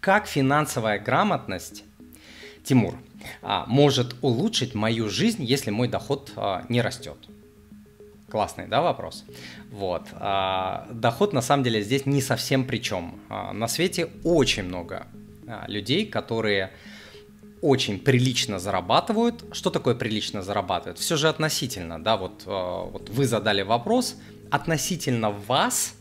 Как 0.00 0.26
финансовая 0.26 0.98
грамотность, 0.98 1.84
Тимур, 2.64 2.94
а, 3.42 3.66
может 3.66 4.16
улучшить 4.22 4.74
мою 4.74 5.10
жизнь, 5.10 5.44
если 5.44 5.70
мой 5.70 5.88
доход 5.88 6.32
а, 6.36 6.64
не 6.70 6.80
растет? 6.80 7.18
Классный, 8.30 8.66
да, 8.66 8.80
вопрос? 8.80 9.24
Вот. 9.70 10.04
А, 10.12 10.88
доход 10.90 11.34
на 11.34 11.42
самом 11.42 11.64
деле 11.64 11.82
здесь 11.82 12.06
не 12.06 12.22
совсем 12.22 12.64
при 12.64 12.78
чем. 12.78 13.20
На 13.28 13.68
свете 13.68 14.08
очень 14.24 14.62
много 14.62 15.06
людей, 15.66 16.06
которые 16.06 16.70
очень 17.60 17.98
прилично 17.98 18.58
зарабатывают. 18.58 19.44
Что 19.52 19.68
такое 19.68 19.94
прилично 19.94 20.40
зарабатывают? 20.40 20.98
Все 20.98 21.16
же 21.16 21.28
относительно, 21.28 22.02
да, 22.02 22.16
вот, 22.16 22.44
вот 22.46 23.10
вы 23.10 23.26
задали 23.26 23.60
вопрос, 23.60 24.16
относительно 24.50 25.30
вас 25.30 25.94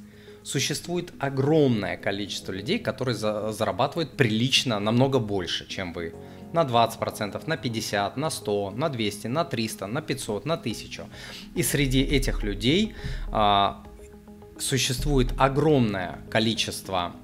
существует 0.44 1.14
огромное 1.20 1.98
количество 1.98 2.52
людей, 2.52 2.80
которые 2.80 3.16
за, 3.16 3.52
зарабатывают 3.52 4.18
прилично 4.18 4.80
намного 4.80 5.20
больше, 5.20 5.68
чем 5.68 5.94
вы 5.94 6.14
на 6.54 6.64
20%, 6.64 7.44
на 7.48 7.54
50%, 7.54 8.14
на 8.18 8.28
100%, 8.28 8.76
на 8.76 8.86
200%, 8.86 9.28
на 9.28 9.44
300%, 9.44 9.86
на 9.86 10.00
500%, 10.00 10.42
на 10.46 10.54
1000%. 10.54 11.06
И 11.56 11.64
среди 11.64 12.02
этих 12.02 12.44
людей 12.44 12.96
а, 13.32 13.84
существует 14.58 15.34
огромное 15.38 16.20
количество 16.30 17.16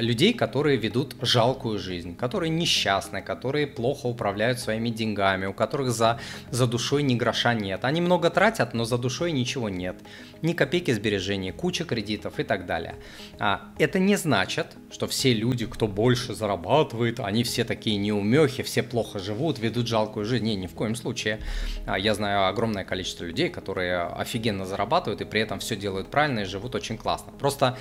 людей, 0.00 0.32
которые 0.32 0.76
ведут 0.76 1.16
жалкую 1.20 1.78
жизнь, 1.78 2.16
которые 2.16 2.50
несчастны, 2.50 3.22
которые 3.22 3.66
плохо 3.66 4.06
управляют 4.06 4.58
своими 4.58 4.88
деньгами, 4.88 5.46
у 5.46 5.52
которых 5.52 5.90
за, 5.90 6.18
за 6.50 6.66
душой 6.66 7.02
ни 7.02 7.14
гроша 7.14 7.54
нет. 7.54 7.84
Они 7.84 8.00
много 8.00 8.30
тратят, 8.30 8.74
но 8.74 8.84
за 8.84 8.98
душой 8.98 9.32
ничего 9.32 9.68
нет. 9.68 9.96
Ни 10.40 10.54
копейки 10.54 10.90
сбережений, 10.90 11.52
куча 11.52 11.84
кредитов 11.84 12.38
и 12.38 12.44
так 12.44 12.66
далее. 12.66 12.96
А, 13.38 13.72
это 13.78 13.98
не 13.98 14.16
значит, 14.16 14.66
что 14.90 15.06
все 15.06 15.34
люди, 15.34 15.66
кто 15.66 15.86
больше 15.86 16.34
зарабатывает, 16.34 17.20
они 17.20 17.44
все 17.44 17.64
такие 17.64 17.96
неумехи, 17.96 18.62
все 18.62 18.82
плохо 18.82 19.18
живут, 19.18 19.58
ведут 19.58 19.86
жалкую 19.86 20.24
жизнь. 20.24 20.44
Не, 20.44 20.56
ни 20.56 20.66
в 20.66 20.74
коем 20.74 20.94
случае. 20.94 21.40
А, 21.86 21.98
я 21.98 22.14
знаю 22.14 22.46
огромное 22.48 22.84
количество 22.84 23.24
людей, 23.24 23.50
которые 23.50 24.02
офигенно 24.02 24.66
зарабатывают 24.66 25.20
и 25.20 25.24
при 25.24 25.40
этом 25.40 25.58
все 25.58 25.76
делают 25.76 26.10
правильно 26.10 26.40
и 26.40 26.44
живут 26.44 26.74
очень 26.74 26.96
классно. 26.96 27.32
Просто 27.32 27.76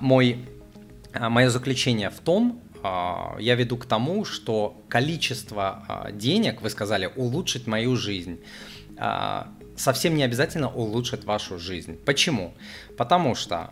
мой 0.00 0.38
а, 0.46 0.57
Мое 1.14 1.50
заключение 1.50 2.10
в 2.10 2.18
том, 2.20 2.60
а, 2.82 3.36
я 3.40 3.54
веду 3.54 3.76
к 3.76 3.86
тому, 3.86 4.24
что 4.24 4.80
количество 4.88 5.84
а, 5.88 6.12
денег, 6.12 6.62
вы 6.62 6.70
сказали, 6.70 7.10
улучшить 7.16 7.66
мою 7.66 7.96
жизнь, 7.96 8.40
совсем 9.76 10.16
не 10.16 10.24
обязательно 10.24 10.68
улучшит 10.68 11.24
вашу 11.24 11.56
жизнь. 11.56 11.96
Почему? 12.04 12.52
Потому 12.96 13.36
что 13.36 13.70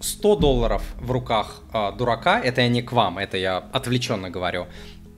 100 0.00 0.36
долларов 0.36 0.82
в 0.98 1.10
руках 1.10 1.60
дурака, 1.98 2.40
это 2.40 2.62
я 2.62 2.68
не 2.68 2.80
к 2.80 2.92
вам, 2.92 3.18
это 3.18 3.36
я 3.36 3.58
отвлеченно 3.58 4.30
говорю, 4.30 4.68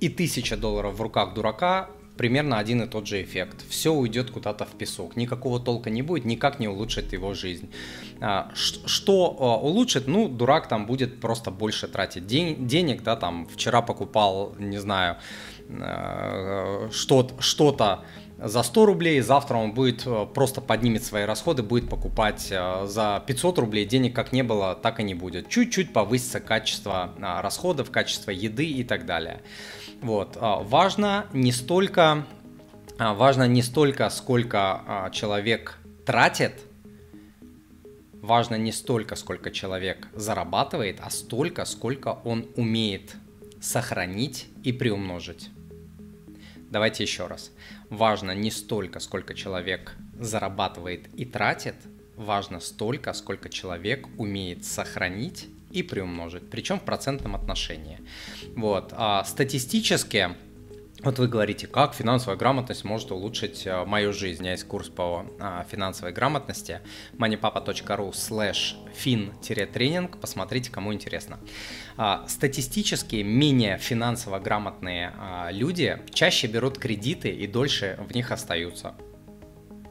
и 0.00 0.08
1000 0.08 0.56
долларов 0.56 0.94
в 0.94 1.00
руках 1.00 1.32
дурака 1.32 1.90
примерно 2.16 2.58
один 2.58 2.82
и 2.82 2.86
тот 2.86 3.06
же 3.06 3.22
эффект. 3.22 3.64
Все 3.68 3.92
уйдет 3.92 4.30
куда-то 4.30 4.64
в 4.64 4.72
песок. 4.72 5.16
Никакого 5.16 5.60
толка 5.60 5.90
не 5.90 6.02
будет, 6.02 6.24
никак 6.24 6.60
не 6.60 6.68
улучшит 6.68 7.12
его 7.12 7.34
жизнь. 7.34 7.70
А, 8.20 8.50
что 8.54 9.36
а, 9.38 9.56
улучшит? 9.56 10.06
Ну, 10.06 10.28
дурак 10.28 10.68
там 10.68 10.86
будет 10.86 11.20
просто 11.20 11.50
больше 11.50 11.88
тратить 11.88 12.26
день, 12.26 12.66
денег, 12.66 13.02
да, 13.02 13.16
там 13.16 13.46
вчера 13.46 13.82
покупал, 13.82 14.54
не 14.58 14.78
знаю, 14.78 15.16
а, 15.68 16.88
что-то 16.92 18.04
за 18.44 18.62
100 18.62 18.86
рублей, 18.86 19.20
завтра 19.20 19.56
он 19.56 19.72
будет 19.72 20.06
просто 20.34 20.60
поднимет 20.60 21.04
свои 21.04 21.24
расходы, 21.24 21.62
будет 21.62 21.88
покупать 21.88 22.40
за 22.40 23.22
500 23.26 23.58
рублей, 23.58 23.84
денег 23.84 24.14
как 24.14 24.32
не 24.32 24.42
было, 24.42 24.74
так 24.74 25.00
и 25.00 25.02
не 25.02 25.14
будет. 25.14 25.48
Чуть-чуть 25.48 25.92
повысится 25.92 26.40
качество 26.40 27.12
расходов, 27.18 27.90
качество 27.90 28.30
еды 28.30 28.66
и 28.66 28.84
так 28.84 29.06
далее. 29.06 29.40
Вот. 30.02 30.36
А, 30.40 30.56
важно 30.56 31.26
не 31.32 31.52
столько, 31.52 32.26
а, 32.98 33.14
важно 33.14 33.46
не 33.46 33.62
столько, 33.62 34.10
сколько 34.10 34.82
а, 34.86 35.10
человек 35.10 35.78
тратит, 36.04 36.54
важно 38.20 38.56
не 38.56 38.72
столько, 38.72 39.14
сколько 39.14 39.52
человек 39.52 40.08
зарабатывает, 40.14 40.98
а 41.00 41.10
столько, 41.10 41.64
сколько 41.64 42.18
он 42.24 42.46
умеет 42.56 43.14
сохранить 43.60 44.48
и 44.64 44.72
приумножить. 44.72 45.50
Давайте 46.72 47.02
еще 47.02 47.26
раз. 47.26 47.50
Важно 47.90 48.30
не 48.30 48.50
столько, 48.50 48.98
сколько 48.98 49.34
человек 49.34 49.94
зарабатывает 50.18 51.06
и 51.14 51.26
тратит, 51.26 51.74
важно 52.16 52.60
столько, 52.60 53.12
сколько 53.12 53.50
человек 53.50 54.08
умеет 54.16 54.64
сохранить 54.64 55.48
и 55.70 55.82
приумножить, 55.82 56.48
причем 56.48 56.80
в 56.80 56.84
процентном 56.84 57.36
отношении. 57.36 57.98
Вот. 58.56 58.94
А 58.96 59.22
статистически, 59.24 60.30
вот 61.04 61.18
вы 61.18 61.26
говорите, 61.26 61.66
как 61.66 61.94
финансовая 61.94 62.36
грамотность 62.36 62.84
может 62.84 63.10
улучшить 63.10 63.66
а, 63.66 63.84
мою 63.84 64.12
жизнь. 64.12 64.40
У 64.40 64.42
меня 64.42 64.52
есть 64.52 64.64
курс 64.64 64.88
по 64.88 65.26
а, 65.40 65.64
финансовой 65.68 66.12
грамотности 66.12 66.80
moneypapa.ru 67.14 68.10
slash 68.12 68.76
fin-тренинг. 68.94 70.20
Посмотрите, 70.20 70.70
кому 70.70 70.92
интересно. 70.92 71.38
А, 71.96 72.24
статистически 72.28 73.16
менее 73.16 73.78
финансово 73.78 74.38
грамотные 74.38 75.12
а, 75.18 75.50
люди 75.50 75.98
чаще 76.12 76.46
берут 76.46 76.78
кредиты 76.78 77.30
и 77.30 77.46
дольше 77.46 77.98
в 78.08 78.14
них 78.14 78.30
остаются 78.30 78.94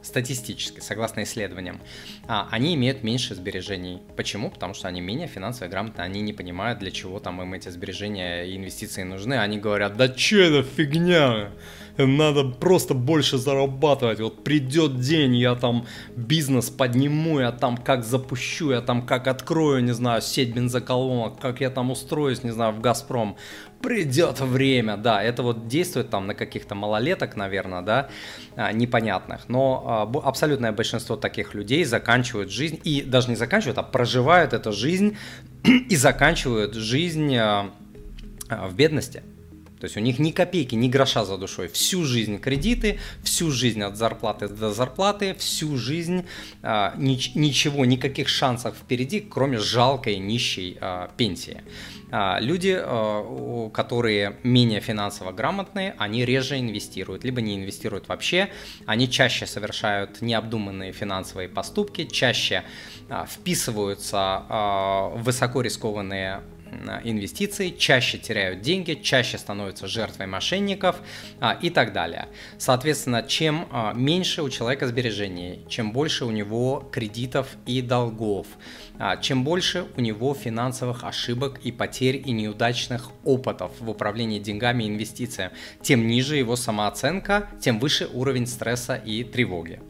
статистически, 0.02 0.80
согласно 0.80 1.22
исследованиям, 1.22 1.80
а, 2.26 2.48
они 2.50 2.74
имеют 2.74 3.02
меньше 3.02 3.34
сбережений. 3.34 4.02
Почему? 4.16 4.50
Потому 4.50 4.74
что 4.74 4.88
они 4.88 5.00
менее 5.00 5.28
финансово 5.28 5.68
грамотны, 5.68 6.02
они 6.02 6.20
не 6.20 6.32
понимают, 6.32 6.78
для 6.78 6.90
чего 6.90 7.20
там 7.20 7.40
им 7.42 7.54
эти 7.54 7.68
сбережения 7.68 8.44
и 8.44 8.56
инвестиции 8.56 9.02
нужны. 9.02 9.34
Они 9.34 9.58
говорят, 9.58 9.96
да 9.96 10.12
что 10.14 10.36
это 10.36 10.62
фигня? 10.62 11.50
надо 11.96 12.44
просто 12.44 12.94
больше 12.94 13.38
зарабатывать. 13.38 14.20
Вот 14.20 14.44
придет 14.44 15.00
день, 15.00 15.36
я 15.36 15.54
там 15.54 15.86
бизнес 16.16 16.70
подниму, 16.70 17.40
я 17.40 17.52
там 17.52 17.76
как 17.76 18.04
запущу, 18.04 18.70
я 18.70 18.80
там 18.80 19.02
как 19.02 19.26
открою, 19.26 19.82
не 19.82 19.92
знаю, 19.92 20.22
сеть 20.22 20.54
бензоколонок, 20.54 21.38
как 21.40 21.60
я 21.60 21.70
там 21.70 21.90
устроюсь, 21.90 22.42
не 22.42 22.50
знаю, 22.50 22.72
в 22.72 22.80
Газпром. 22.80 23.36
Придет 23.80 24.40
время, 24.40 24.96
да, 24.96 25.22
это 25.22 25.42
вот 25.42 25.66
действует 25.66 26.08
там 26.08 26.28
на 26.28 26.34
каких-то 26.34 26.76
малолеток, 26.76 27.34
наверное, 27.34 27.82
да, 27.82 28.08
а, 28.54 28.72
непонятных, 28.72 29.48
но 29.48 29.82
абсолютное 30.00 30.72
большинство 30.72 31.16
таких 31.16 31.54
людей 31.54 31.84
заканчивают 31.84 32.50
жизнь, 32.50 32.80
и 32.84 33.02
даже 33.02 33.28
не 33.28 33.36
заканчивают, 33.36 33.78
а 33.78 33.82
проживают 33.82 34.52
эту 34.52 34.72
жизнь 34.72 35.16
и 35.64 35.96
заканчивают 35.96 36.74
жизнь 36.74 37.36
а, 37.36 37.70
в 38.48 38.74
бедности. 38.74 39.22
То 39.82 39.86
есть 39.86 39.96
у 39.96 40.00
них 40.00 40.20
ни 40.20 40.30
копейки, 40.30 40.76
ни 40.76 40.86
гроша 40.86 41.24
за 41.24 41.36
душой. 41.36 41.66
Всю 41.66 42.04
жизнь 42.04 42.38
кредиты, 42.38 43.00
всю 43.24 43.50
жизнь 43.50 43.82
от 43.82 43.96
зарплаты 43.96 44.46
до 44.46 44.70
зарплаты, 44.72 45.34
всю 45.34 45.76
жизнь 45.76 46.24
а, 46.62 46.94
нич- 46.96 47.32
ничего, 47.34 47.84
никаких 47.84 48.28
шансов 48.28 48.76
впереди, 48.76 49.18
кроме 49.18 49.58
жалкой 49.58 50.18
нищей 50.18 50.78
а, 50.80 51.10
пенсии. 51.16 51.62
А, 52.12 52.38
люди, 52.38 52.78
а, 52.80 53.70
которые 53.70 54.36
менее 54.44 54.78
финансово 54.78 55.32
грамотные, 55.32 55.96
они 55.98 56.24
реже 56.24 56.60
инвестируют, 56.60 57.24
либо 57.24 57.40
не 57.40 57.56
инвестируют 57.56 58.06
вообще, 58.06 58.50
они 58.86 59.10
чаще 59.10 59.46
совершают 59.46 60.22
необдуманные 60.22 60.92
финансовые 60.92 61.48
поступки, 61.48 62.04
чаще 62.04 62.62
а, 63.08 63.26
вписываются 63.26 64.44
в 64.48 65.22
высоко 65.24 65.60
рискованные 65.60 66.42
инвестиции, 67.04 67.70
чаще 67.70 68.18
теряют 68.18 68.60
деньги, 68.60 68.94
чаще 68.94 69.38
становятся 69.38 69.86
жертвой 69.86 70.26
мошенников 70.26 70.96
а, 71.40 71.58
и 71.60 71.70
так 71.70 71.92
далее. 71.92 72.28
Соответственно, 72.58 73.22
чем 73.22 73.68
а, 73.70 73.92
меньше 73.92 74.42
у 74.42 74.48
человека 74.48 74.86
сбережений, 74.86 75.60
чем 75.68 75.92
больше 75.92 76.24
у 76.24 76.30
него 76.30 76.88
кредитов 76.92 77.48
и 77.66 77.82
долгов, 77.82 78.46
а, 78.98 79.16
чем 79.16 79.44
больше 79.44 79.86
у 79.96 80.00
него 80.00 80.34
финансовых 80.34 81.04
ошибок 81.04 81.60
и 81.64 81.72
потерь 81.72 82.22
и 82.24 82.32
неудачных 82.32 83.10
опытов 83.24 83.72
в 83.80 83.90
управлении 83.90 84.38
деньгами 84.38 84.84
и 84.84 84.88
инвестициями, 84.88 85.52
тем 85.80 86.06
ниже 86.06 86.36
его 86.36 86.56
самооценка, 86.56 87.48
тем 87.60 87.78
выше 87.78 88.08
уровень 88.12 88.46
стресса 88.46 88.94
и 88.94 89.24
тревоги. 89.24 89.80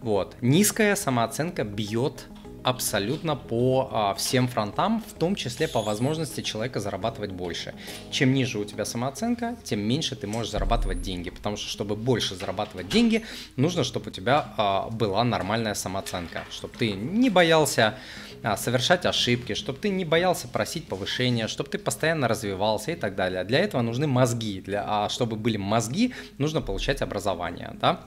Вот. 0.00 0.36
Низкая 0.40 0.94
самооценка 0.94 1.64
бьет 1.64 2.26
абсолютно 2.66 3.36
по 3.36 3.88
а, 3.92 4.14
всем 4.14 4.48
фронтам, 4.48 5.00
в 5.06 5.12
том 5.12 5.36
числе 5.36 5.68
по 5.68 5.82
возможности 5.82 6.40
человека 6.40 6.80
зарабатывать 6.80 7.30
больше. 7.30 7.74
Чем 8.10 8.34
ниже 8.34 8.58
у 8.58 8.64
тебя 8.64 8.84
самооценка, 8.84 9.56
тем 9.62 9.80
меньше 9.80 10.16
ты 10.16 10.26
можешь 10.26 10.50
зарабатывать 10.50 11.00
деньги, 11.00 11.30
потому 11.30 11.56
что 11.56 11.68
чтобы 11.68 11.94
больше 11.94 12.34
зарабатывать 12.34 12.88
деньги, 12.88 13.22
нужно, 13.54 13.84
чтобы 13.84 14.10
у 14.10 14.12
тебя 14.12 14.52
а, 14.56 14.88
была 14.90 15.22
нормальная 15.22 15.74
самооценка, 15.74 16.44
чтобы 16.50 16.74
ты 16.76 16.90
не 16.90 17.30
боялся 17.30 17.94
а, 18.42 18.56
совершать 18.56 19.06
ошибки, 19.06 19.54
чтобы 19.54 19.78
ты 19.78 19.88
не 19.88 20.04
боялся 20.04 20.48
просить 20.48 20.88
повышения, 20.88 21.46
чтобы 21.46 21.70
ты 21.70 21.78
постоянно 21.78 22.26
развивался 22.26 22.90
и 22.90 22.96
так 22.96 23.14
далее. 23.14 23.44
Для 23.44 23.60
этого 23.60 23.80
нужны 23.82 24.08
мозги, 24.08 24.60
для, 24.60 24.84
а 24.86 25.08
чтобы 25.08 25.36
были 25.36 25.56
мозги, 25.56 26.14
нужно 26.38 26.60
получать 26.60 27.00
образование, 27.00 27.76
да. 27.80 28.00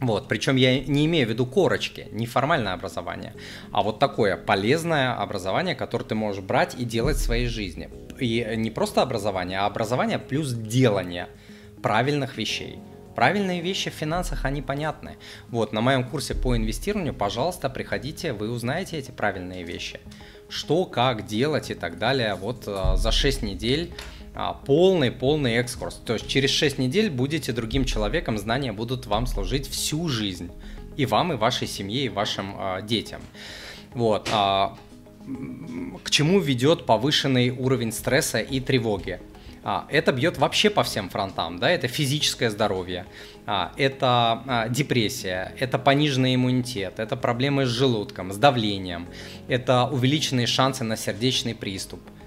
Вот, 0.00 0.28
причем 0.28 0.54
я 0.54 0.78
не 0.78 1.06
имею 1.06 1.26
в 1.26 1.30
виду 1.30 1.44
корочки, 1.44 2.06
неформальное 2.12 2.72
образование, 2.72 3.34
а 3.72 3.82
вот 3.82 3.98
такое 3.98 4.36
полезное 4.36 5.12
образование, 5.12 5.74
которое 5.74 6.04
ты 6.04 6.14
можешь 6.14 6.42
брать 6.42 6.76
и 6.78 6.84
делать 6.84 7.16
в 7.16 7.20
своей 7.20 7.46
жизни. 7.46 7.90
И 8.20 8.46
не 8.56 8.70
просто 8.70 9.02
образование, 9.02 9.58
а 9.58 9.66
образование 9.66 10.20
плюс 10.20 10.52
делание 10.52 11.28
правильных 11.82 12.36
вещей. 12.36 12.78
Правильные 13.16 13.60
вещи 13.60 13.90
в 13.90 13.94
финансах, 13.94 14.44
они 14.44 14.62
понятны. 14.62 15.16
Вот, 15.48 15.72
на 15.72 15.80
моем 15.80 16.04
курсе 16.04 16.36
по 16.36 16.56
инвестированию, 16.56 17.12
пожалуйста, 17.12 17.68
приходите, 17.68 18.32
вы 18.32 18.48
узнаете 18.48 18.96
эти 18.96 19.10
правильные 19.10 19.64
вещи. 19.64 19.98
Что, 20.48 20.84
как 20.84 21.26
делать 21.26 21.70
и 21.70 21.74
так 21.74 21.98
далее. 21.98 22.36
Вот 22.36 22.68
э, 22.68 22.94
за 22.94 23.10
6 23.10 23.42
недель 23.42 23.92
полный-полный 24.64 25.56
а, 25.56 25.60
экскурс. 25.60 26.00
То 26.04 26.14
есть 26.14 26.28
через 26.28 26.50
6 26.50 26.78
недель 26.78 27.10
будете 27.10 27.52
другим 27.52 27.84
человеком, 27.84 28.38
знания 28.38 28.72
будут 28.72 29.06
вам 29.06 29.26
служить 29.26 29.68
всю 29.68 30.08
жизнь. 30.08 30.50
И 30.96 31.06
вам, 31.06 31.32
и 31.32 31.36
вашей 31.36 31.66
семье, 31.66 32.04
и 32.04 32.08
вашим 32.08 32.56
э, 32.58 32.82
детям. 32.82 33.20
Вот. 33.94 34.28
А, 34.32 34.76
к 36.02 36.10
чему 36.10 36.40
ведет 36.40 36.86
повышенный 36.86 37.50
уровень 37.50 37.92
стресса 37.92 38.40
и 38.40 38.60
тревоги? 38.60 39.20
А, 39.64 39.86
это 39.90 40.12
бьет 40.12 40.38
вообще 40.38 40.70
по 40.70 40.82
всем 40.82 41.08
фронтам, 41.08 41.58
да, 41.58 41.70
это 41.70 41.88
физическое 41.88 42.48
здоровье, 42.48 43.06
а, 43.44 43.72
это 43.76 44.42
а, 44.46 44.68
депрессия, 44.68 45.52
это 45.58 45.78
пониженный 45.78 46.36
иммунитет, 46.36 46.98
это 46.98 47.16
проблемы 47.16 47.66
с 47.66 47.68
желудком, 47.68 48.32
с 48.32 48.36
давлением, 48.36 49.08
это 49.48 49.86
увеличенные 49.86 50.46
шансы 50.46 50.84
на 50.84 50.96
сердечный 50.96 51.54
приступ– 51.54 52.00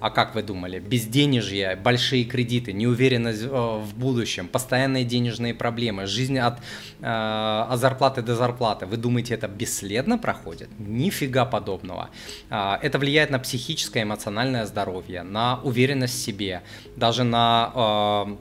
а 0.00 0.10
как 0.10 0.34
вы 0.34 0.42
думали? 0.42 0.78
Безденежье, 0.78 1.76
большие 1.76 2.24
кредиты, 2.24 2.72
неуверенность 2.72 3.42
э, 3.42 3.48
в 3.48 3.94
будущем, 3.94 4.48
постоянные 4.48 5.04
денежные 5.04 5.54
проблемы, 5.54 6.06
жизнь 6.06 6.38
от, 6.38 6.58
э, 7.00 7.04
от 7.04 7.78
зарплаты 7.78 8.22
до 8.22 8.34
зарплаты. 8.34 8.86
Вы 8.86 8.96
думаете, 8.96 9.34
это 9.34 9.46
бесследно 9.46 10.16
проходит? 10.16 10.70
Нифига 10.78 11.44
подобного. 11.44 12.08
Э, 12.48 12.78
это 12.80 12.98
влияет 12.98 13.30
на 13.30 13.38
психическое, 13.38 14.02
эмоциональное 14.02 14.64
здоровье, 14.64 15.22
на 15.22 15.60
уверенность 15.62 16.14
в 16.14 16.24
себе, 16.24 16.62
даже 16.96 17.22
на... 17.22 17.72
Э, 17.74 18.36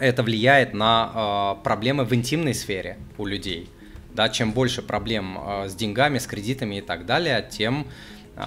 это 0.00 0.22
влияет 0.22 0.74
на 0.74 1.56
э, 1.58 1.64
проблемы 1.64 2.04
в 2.04 2.14
интимной 2.14 2.54
сфере 2.54 2.98
у 3.18 3.26
людей. 3.26 3.68
Да, 4.14 4.28
чем 4.28 4.52
больше 4.52 4.82
проблем 4.82 5.38
э, 5.40 5.68
с 5.68 5.74
деньгами, 5.74 6.18
с 6.18 6.26
кредитами 6.26 6.76
и 6.76 6.80
так 6.80 7.06
далее, 7.06 7.48
тем 7.50 7.86
а, 7.86 7.88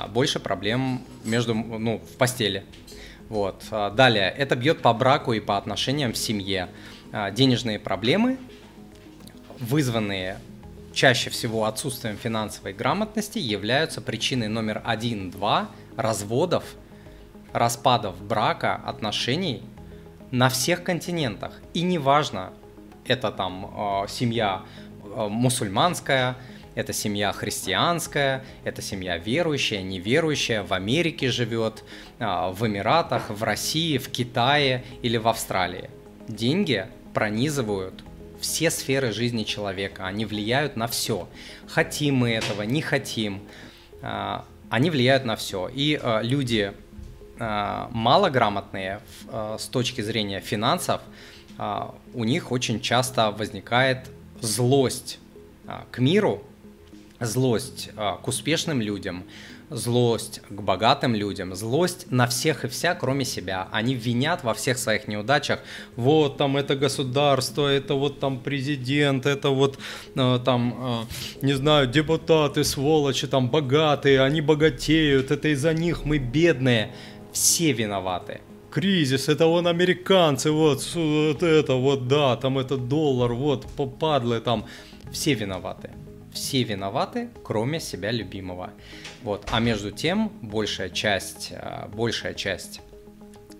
больше 0.07 0.39
проблем 0.39 1.01
между, 1.23 1.53
ну, 1.53 1.99
в 1.99 2.17
постели. 2.17 2.65
Вот. 3.29 3.63
А, 3.71 3.89
далее, 3.89 4.33
это 4.37 4.55
бьет 4.55 4.81
по 4.81 4.93
браку 4.93 5.33
и 5.33 5.39
по 5.39 5.57
отношениям 5.57 6.13
в 6.13 6.17
семье. 6.17 6.69
А, 7.11 7.31
денежные 7.31 7.79
проблемы, 7.79 8.37
вызванные 9.59 10.39
чаще 10.93 11.29
всего 11.29 11.65
отсутствием 11.65 12.17
финансовой 12.17 12.73
грамотности, 12.73 13.39
являются 13.39 14.01
причиной 14.01 14.47
номер 14.47 14.81
один-два 14.85 15.69
разводов, 15.97 16.63
распадов 17.53 18.21
брака, 18.21 18.75
отношений 18.75 19.63
на 20.31 20.49
всех 20.49 20.83
континентах. 20.83 21.59
И 21.73 21.81
неважно, 21.81 22.53
это 23.05 23.31
там 23.31 24.05
семья 24.07 24.63
мусульманская, 25.03 26.35
это 26.75 26.91
семья 26.91 27.31
христианская, 27.31 28.43
это 28.65 28.81
семья 28.81 29.17
верующая, 29.17 29.81
неверующая, 29.81 30.61
в 30.61 30.73
Америке 30.73 31.31
живет, 31.31 31.83
а, 32.19 32.51
в 32.51 32.67
Эмиратах, 32.67 33.29
в 33.29 33.43
России, 33.43 33.97
в 33.97 34.09
Китае 34.09 34.83
или 35.01 35.17
в 35.17 35.27
Австралии. 35.27 35.89
Деньги 36.27 36.85
пронизывают 37.13 38.03
все 38.41 38.69
сферы 38.69 39.13
жизни 39.13 39.43
человека, 39.43 40.05
они 40.05 40.25
влияют 40.25 40.75
на 40.75 40.87
все. 40.87 41.29
Хотим 41.67 42.15
мы 42.15 42.31
этого, 42.31 42.63
не 42.63 42.81
хотим, 42.81 43.41
а, 44.01 44.45
они 44.69 44.89
влияют 44.89 45.23
на 45.23 45.37
все. 45.37 45.69
И 45.73 45.99
а, 46.01 46.21
люди 46.21 46.73
малограмотные 47.37 49.01
с 49.29 49.65
точки 49.65 49.99
зрения 49.99 50.39
финансов, 50.39 51.01
у 52.13 52.23
них 52.23 52.53
очень 52.53 52.79
часто 52.79 53.31
возникает 53.31 54.09
злость 54.39 55.19
к 55.91 55.99
миру, 55.99 56.45
злость 57.19 57.89
а, 57.95 58.17
к 58.17 58.27
успешным 58.27 58.81
людям, 58.81 59.23
злость 59.69 60.41
к 60.49 60.61
богатым 60.61 61.15
людям, 61.15 61.55
злость 61.55 62.11
на 62.11 62.27
всех 62.27 62.65
и 62.65 62.67
вся, 62.67 62.93
кроме 62.93 63.25
себя. 63.25 63.67
Они 63.71 63.95
винят 63.95 64.43
во 64.43 64.53
всех 64.53 64.77
своих 64.77 65.07
неудачах. 65.07 65.59
Вот 65.95 66.37
там 66.37 66.57
это 66.57 66.75
государство, 66.75 67.67
это 67.67 67.95
вот 67.95 68.19
там 68.19 68.39
президент, 68.39 69.25
это 69.25 69.49
вот 69.49 69.79
э, 70.15 70.39
там, 70.43 71.05
э, 71.41 71.45
не 71.45 71.53
знаю, 71.53 71.87
депутаты, 71.87 72.63
сволочи, 72.63 73.27
там 73.27 73.49
богатые, 73.49 74.21
они 74.21 74.41
богатеют, 74.41 75.31
это 75.31 75.47
из-за 75.49 75.73
них 75.73 76.05
мы 76.05 76.17
бедные. 76.17 76.91
Все 77.31 77.73
виноваты. 77.73 78.41
Кризис, 78.71 79.29
это 79.29 79.45
вон 79.45 79.67
американцы, 79.67 80.51
вот, 80.51 80.85
вот 80.95 81.43
это, 81.43 81.73
вот, 81.73 82.07
да, 82.07 82.35
там 82.35 82.57
это 82.59 82.77
доллар, 82.77 83.33
вот, 83.33 83.65
попадлы 83.75 84.39
там. 84.41 84.65
Все 85.11 85.33
виноваты 85.33 85.91
все 86.35 86.61
виноваты, 86.63 87.29
кроме 87.43 87.79
себя 87.79 88.11
любимого. 88.11 88.71
Вот. 89.23 89.47
А 89.51 89.59
между 89.59 89.89
тем, 89.89 90.31
большая 90.41 90.89
часть, 90.89 91.49
э, 91.51 91.87
большая 91.87 92.35
часть 92.35 92.81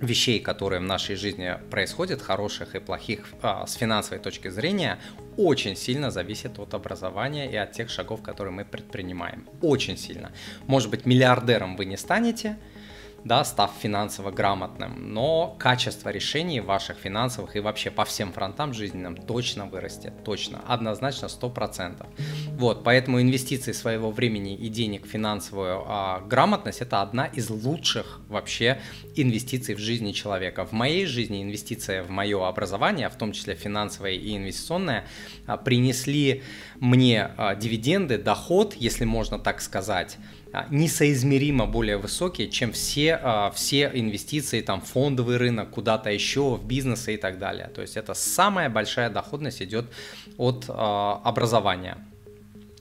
вещей, 0.02 0.40
которые 0.40 0.80
в 0.82 0.84
нашей 0.84 1.16
жизни 1.16 1.58
происходят, 1.72 2.22
хороших 2.22 2.76
и 2.76 2.80
плохих 2.80 3.34
а, 3.42 3.66
с 3.66 3.74
финансовой 3.74 4.20
точки 4.20 4.50
зрения, 4.50 5.00
очень 5.38 5.76
сильно 5.76 6.12
зависит 6.12 6.60
от 6.60 6.74
образования 6.74 7.50
и 7.50 7.56
от 7.56 7.72
тех 7.72 7.90
шагов, 7.90 8.22
которые 8.22 8.54
мы 8.54 8.66
предпринимаем. 8.66 9.48
Очень 9.62 9.98
сильно. 9.98 10.32
Может 10.68 10.90
быть, 10.90 11.06
миллиардером 11.06 11.78
вы 11.78 11.86
не 11.86 11.98
станете, 11.98 12.58
да, 13.26 13.44
став 13.44 13.72
финансово 13.82 14.30
грамотным, 14.30 15.14
но 15.14 15.56
качество 15.58 16.10
решений 16.10 16.62
ваших 16.62 16.98
финансовых 16.98 17.56
и 17.56 17.60
вообще 17.60 17.90
по 17.90 18.06
всем 18.06 18.32
фронтам 18.32 18.72
жизненным 18.74 19.18
точно 19.18 19.66
вырастет, 19.66 20.14
точно, 20.24 20.62
однозначно 20.68 21.26
100%. 21.26 22.06
Вот, 22.52 22.84
поэтому 22.84 23.20
инвестиции 23.20 23.72
своего 23.72 24.12
времени 24.12 24.56
и 24.56 24.70
денег 24.70 25.08
в 25.08 25.10
финансовую 25.10 25.84
а, 25.88 26.22
грамотность 26.22 26.82
это 26.82 27.02
одна 27.02 27.26
из 27.26 27.50
лучших 27.50 28.22
вообще 28.28 28.80
инвестиций 29.16 29.74
в 29.74 29.80
жизни 29.80 30.12
человека. 30.12 30.64
В 30.64 30.72
моей 30.72 31.08
жизни 31.08 31.42
инвестиция 31.42 32.04
в 32.04 32.12
мое 32.12 32.48
образование, 32.48 33.10
в 33.10 33.16
том 33.16 33.32
числе 33.32 33.56
финансовое 33.56 34.12
и 34.12 34.38
инвестиционное, 34.38 35.08
а, 35.48 35.58
принесли 35.58 36.44
мне 36.80 37.32
а, 37.38 37.56
дивиденды, 37.56 38.20
доход, 38.20 38.76
если 38.76 39.06
можно 39.06 39.40
так 39.40 39.62
сказать, 39.62 40.18
несоизмеримо 40.70 41.66
более 41.66 41.98
высокие, 41.98 42.50
чем 42.50 42.72
все, 42.72 43.20
а, 43.22 43.52
все 43.52 43.92
инвестиции, 43.94 44.62
там, 44.62 44.82
фондовый 44.82 45.38
рынок, 45.38 45.70
куда-то 45.72 46.10
еще, 46.10 46.56
в 46.56 46.66
бизнесы 46.66 47.16
и 47.16 47.18
так 47.18 47.40
далее. 47.40 47.70
То 47.74 47.82
есть 47.82 47.98
это 47.98 48.14
самая 48.14 48.70
большая 48.70 49.10
доходность 49.10 49.62
идет 49.62 49.86
от 50.38 50.66
а, 50.68 51.22
образования. 51.24 51.98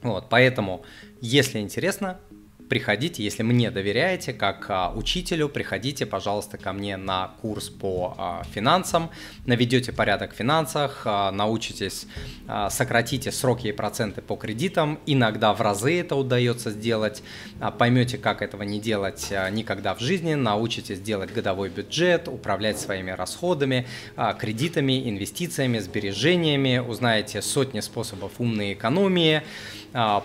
Вот, 0.02 0.28
поэтому, 0.28 0.85
если 1.21 1.59
интересно, 1.61 2.19
приходите, 2.68 3.23
если 3.23 3.42
мне 3.42 3.71
доверяете, 3.71 4.33
как 4.33 4.66
а, 4.68 4.92
учителю, 4.94 5.49
приходите, 5.49 6.06
пожалуйста, 6.06 6.59
ко 6.59 6.73
мне 6.73 6.97
на 6.97 7.28
курс 7.40 7.68
по 7.68 8.14
а, 8.16 8.42
финансам, 8.52 9.11
наведете 9.47 9.92
порядок 9.92 10.33
в 10.33 10.37
финансах, 10.37 11.02
а, 11.04 11.30
научитесь, 11.30 12.06
а, 12.49 12.71
сократите 12.71 13.33
сроки 13.33 13.68
и 13.68 13.73
проценты 13.73 14.23
по 14.23 14.37
кредитам, 14.37 14.99
иногда 15.06 15.52
в 15.52 15.61
разы 15.61 16.00
это 16.00 16.16
удается 16.16 16.71
сделать, 16.71 17.23
а, 17.61 17.71
поймете, 17.71 18.18
как 18.18 18.42
этого 18.42 18.62
не 18.62 18.80
делать 18.80 19.28
а, 19.30 19.49
никогда 19.50 19.94
в 19.94 20.00
жизни, 20.00 20.35
научитесь 20.35 21.00
делать 21.00 21.33
годовой 21.33 21.68
бюджет, 21.68 22.28
управлять 22.28 22.78
своими 22.78 23.11
расходами, 23.11 23.87
а, 24.16 24.33
кредитами, 24.33 25.09
инвестициями, 25.09 25.78
сбережениями, 25.78 26.78
узнаете 26.78 27.42
сотни 27.42 27.80
способов 27.80 28.33
умной 28.38 28.73
экономии, 28.73 29.42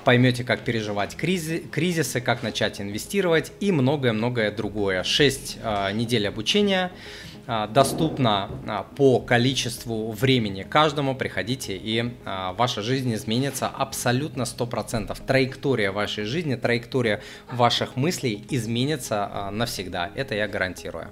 поймете, 0.03 0.43
как 0.43 0.61
переживать 0.61 1.15
кризисы, 1.15 2.21
как 2.21 2.43
начать 2.43 2.81
инвестировать 2.81 3.51
и 3.59 3.71
многое-многое 3.71 4.51
другое. 4.51 5.03
6 5.03 5.59
а, 5.61 5.91
недель 5.91 6.27
обучения 6.27 6.91
а, 7.45 7.67
доступно 7.67 8.49
по 8.95 9.19
количеству 9.19 10.11
времени 10.11 10.63
каждому. 10.63 11.15
Приходите, 11.15 11.77
и 11.77 12.13
ваша 12.25 12.81
жизнь 12.81 13.13
изменится 13.13 13.67
абсолютно 13.67 14.43
100%. 14.43 15.15
Траектория 15.25 15.91
вашей 15.91 16.23
жизни, 16.23 16.55
траектория 16.55 17.21
ваших 17.51 17.95
мыслей 17.95 18.43
изменится 18.49 19.49
навсегда. 19.51 20.09
Это 20.15 20.35
я 20.35 20.47
гарантирую. 20.47 21.07